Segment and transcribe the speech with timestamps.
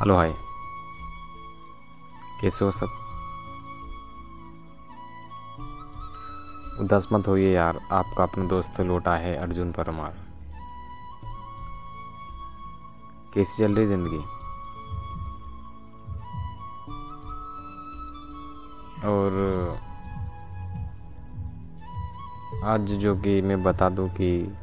[0.00, 0.34] Hello hi.
[2.40, 2.88] कैसे हो सब?
[6.80, 10.14] उदास मत होइए यार, आपका अपना दोस्त लौटा है अर्जुन परमार।
[13.34, 14.18] कैसी चल रही ज़िंदगी?
[19.06, 19.78] और,
[22.64, 24.56] आज जो कि मैं बता दूँ कि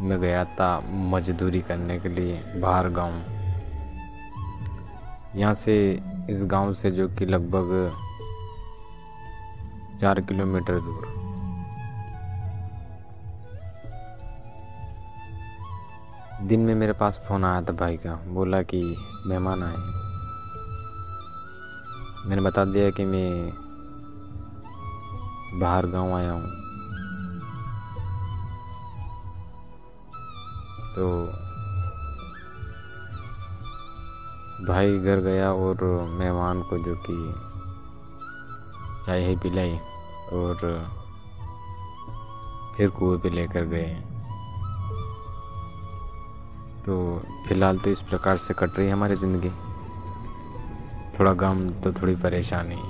[0.00, 3.33] मैं गया था मजदूरी करने के लिए बाहर गाँव।
[5.36, 5.74] यहाँ से
[6.30, 7.92] इस गाँव से जो कि लगभग
[10.00, 11.12] चार किलोमीटर दूर।
[16.42, 18.82] दिन में मेरे पास फ़ोन आया था भाई का, बोला कि
[19.26, 19.76] मेहमान आए
[22.28, 23.52] मैंने बता दिया कि मैं
[25.60, 26.46] बाहर गाँव आया हूँ।
[30.94, 31.06] तो
[34.66, 37.14] भाई घर गया और मेहमान को जो कि
[39.06, 39.76] चाय ही पिलाई
[40.32, 40.54] और
[42.76, 43.94] फिर कुएँ पे लेकर गए।
[46.86, 49.50] तो फ़िलहाल तो इस प्रकार से कट रही है हमारी ज़िंदगी।
[51.18, 52.80] थोड़ा गम तो थोड़ी परेशानी।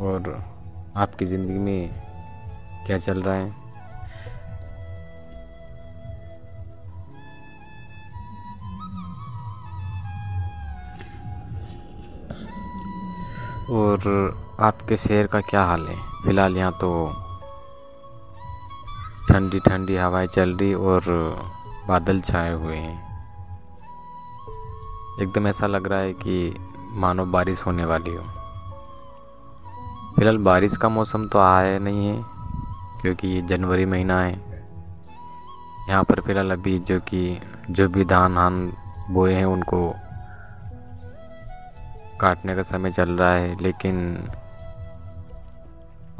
[0.00, 0.34] और
[0.96, 1.90] आपकी ज़िंदगी में
[2.86, 3.65] क्या चल रहा है?
[13.70, 14.00] और
[14.60, 15.96] आपके शहर का क्या हाल है?
[16.22, 17.12] फ़िलहाल यहाँ तो
[19.28, 21.02] ठंडी ठंडी हवाएँ चल रही और
[21.88, 23.06] बादल छाए हुए हैं।
[25.20, 26.56] एकदम ऐसा लग रहा है कि
[26.92, 28.22] मानो बारिश होने वाली हो।
[30.16, 32.24] फ़िलहाल बारिश का मौसम तो आया नहीं है,
[33.02, 34.32] क्योंकि ये जनवरी महीना है।
[35.88, 38.72] यहाँ पर फ़िलहाल अभी जो कि, जो भी धान हान
[39.10, 39.94] बोए हैं, उनको
[42.20, 44.28] काटने का समय चल रहा है, लेकिन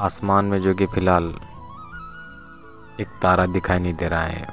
[0.01, 1.35] आसमान में जो कि फ़िलहाल
[3.01, 4.47] एक तारा दिखाई नहीं दे रहा है,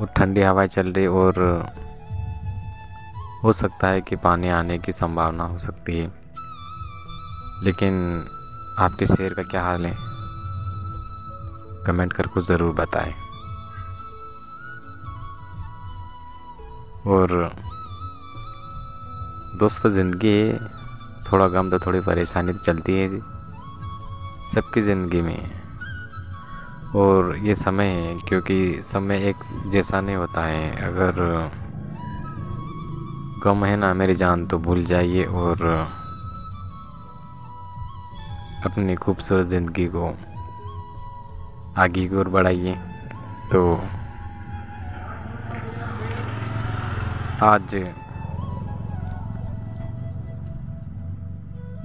[0.00, 1.66] और ठंडी हवाएँ चल रही, और
[3.44, 6.12] हो सकता है कि पानी आने की संभावना हो सकती है।
[7.62, 8.24] लेकिन
[8.78, 9.94] आपके शहर का क्या हाल है?
[11.86, 13.12] कमेंट कर कुछ ज़रूर बताएँ।
[17.06, 17.52] और
[19.58, 20.52] दोस्तों, ज़िंदगी
[21.26, 23.08] थोड़ा गम तो थोड़ी परेशानी तो चलती है
[24.52, 25.50] सबकी ज़िंदगी में।
[26.96, 29.36] और ये समय है क्योंकि समय एक
[29.72, 31.12] जैसा नहीं होता है। अगर
[33.44, 35.66] गम है ना, मेरी जान तो भूल जाइए और
[38.64, 40.14] अपनी खूबसूरत ज़िंदगी को
[41.78, 42.78] आगे की ओर बढ़ाइए।
[43.52, 43.60] तो
[47.44, 47.74] आज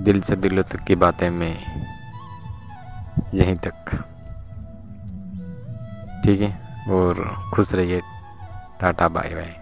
[0.01, 1.57] दिल से दिलों तक की बातें में
[3.34, 3.85] यहीं तक।
[6.25, 6.62] ठीक है?
[6.89, 8.01] और खुश रहिए।
[8.81, 9.60] Tata bye bye